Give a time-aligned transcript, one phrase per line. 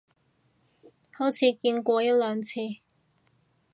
[1.13, 2.55] 好似見過一兩次